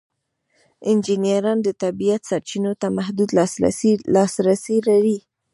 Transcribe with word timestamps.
انجینران 0.89 1.59
د 1.63 1.69
طبیعت 1.83 2.21
سرچینو 2.29 2.71
ته 2.81 2.87
محدود 2.97 3.29
لاسرسی 4.15 4.75
لري. 4.87 5.17